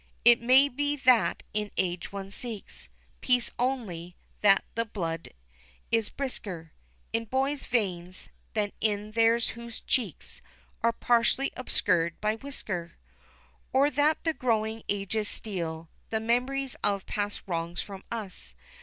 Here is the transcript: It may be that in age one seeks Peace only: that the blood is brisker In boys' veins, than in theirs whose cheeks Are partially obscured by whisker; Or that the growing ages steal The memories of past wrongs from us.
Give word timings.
It 0.25 0.41
may 0.41 0.67
be 0.67 0.95
that 0.95 1.43
in 1.53 1.69
age 1.77 2.11
one 2.11 2.31
seeks 2.31 2.89
Peace 3.21 3.51
only: 3.59 4.15
that 4.41 4.65
the 4.73 4.83
blood 4.83 5.29
is 5.91 6.09
brisker 6.09 6.71
In 7.13 7.25
boys' 7.25 7.67
veins, 7.67 8.27
than 8.55 8.71
in 8.81 9.11
theirs 9.11 9.49
whose 9.49 9.79
cheeks 9.81 10.41
Are 10.81 10.91
partially 10.91 11.51
obscured 11.55 12.19
by 12.19 12.37
whisker; 12.37 12.93
Or 13.73 13.91
that 13.91 14.23
the 14.23 14.33
growing 14.33 14.81
ages 14.89 15.29
steal 15.29 15.87
The 16.09 16.19
memories 16.19 16.75
of 16.83 17.05
past 17.05 17.43
wrongs 17.45 17.83
from 17.83 18.03
us. 18.11 18.55